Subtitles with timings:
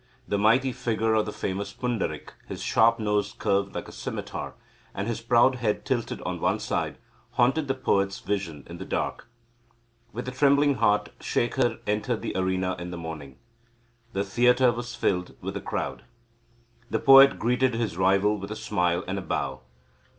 [0.27, 4.55] The mighty figure of the famous Pundarik, his sharp nose curved like a scimitar,
[4.95, 6.97] and his proud head tilted on one side,
[7.33, 9.27] haunted the poet's vision in the dark.
[10.11, 13.37] With a trembling heart Shekhar entered the arena in the morning.
[14.13, 16.01] The theatre was filled with the crowd.
[16.89, 19.61] The poet greeted his rival with a smile and a bow.